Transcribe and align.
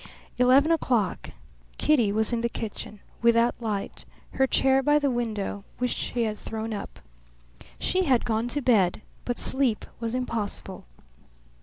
Eleven 0.39 0.71
o'clock. 0.71 1.29
Kitty 1.77 2.11
was 2.11 2.33
in 2.33 2.41
the 2.41 2.49
kitchen, 2.49 3.01
without 3.21 3.53
light, 3.59 4.03
her 4.31 4.47
chair 4.47 4.81
by 4.81 4.97
the 4.97 5.11
window, 5.11 5.63
which 5.77 5.91
she 5.91 6.23
had 6.23 6.39
thrown 6.39 6.73
up. 6.73 7.01
She 7.77 8.05
had 8.05 8.25
gone 8.25 8.47
to 8.47 8.63
bed, 8.63 9.03
but 9.25 9.37
sleep 9.37 9.85
was 9.99 10.15
impossible. 10.15 10.85